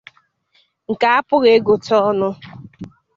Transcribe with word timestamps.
nke 0.91 1.07
a 1.17 1.25
pụghị 1.27 1.49
ịgụta 1.57 1.95
ọnụ. 2.09 2.29